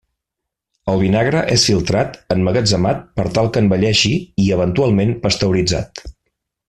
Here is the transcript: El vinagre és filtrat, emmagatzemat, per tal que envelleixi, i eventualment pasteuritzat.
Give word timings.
El 0.93 1.01
vinagre 1.01 1.41
és 1.55 1.65
filtrat, 1.69 2.17
emmagatzemat, 2.35 3.03
per 3.19 3.27
tal 3.37 3.51
que 3.57 3.63
envelleixi, 3.65 4.15
i 4.45 4.49
eventualment 4.57 5.13
pasteuritzat. 5.27 6.05